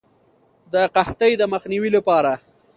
د 0.73 0.75
قحطۍ 0.95 1.33
د 1.37 1.43
مخنیوي 1.53 1.89
لپاره. 1.97 2.31